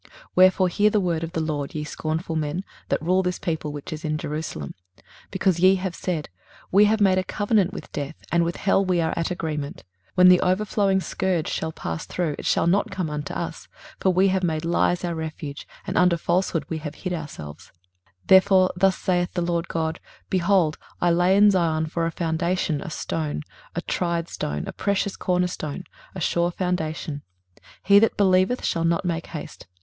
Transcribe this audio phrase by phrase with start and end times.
[0.05, 3.71] 23:028:014 Wherefore hear the word of the LORD, ye scornful men, that rule this people
[3.71, 4.73] which is in Jerusalem.
[4.97, 6.29] 23:028:015 Because ye have said,
[6.71, 9.83] We have made a covenant with death, and with hell are we at agreement;
[10.15, 13.67] when the overflowing scourge shall pass through, it shall not come unto us:
[13.99, 17.65] for we have made lies our refuge, and under falsehood have we hid ourselves:
[18.21, 19.99] 23:028:016 Therefore thus saith the Lord GOD,
[20.31, 23.43] Behold, I lay in Zion for a foundation a stone,
[23.75, 25.83] a tried stone, a precious corner stone,
[26.15, 27.21] a sure foundation:
[27.83, 29.67] he that believeth shall not make haste.